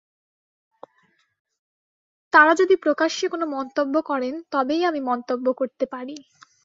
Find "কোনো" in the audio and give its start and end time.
3.27-3.45